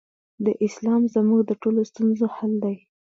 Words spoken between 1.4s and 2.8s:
د ټولو ستونزو حل دی.